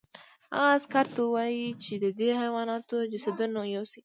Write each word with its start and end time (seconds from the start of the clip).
هغه 0.53 0.67
عسکر 0.77 1.05
ته 1.15 1.19
وویل 1.23 1.71
چې 1.83 1.93
د 2.03 2.05
دې 2.19 2.29
حیواناتو 2.41 2.95
جسدونه 3.11 3.61
یوسي 3.75 3.99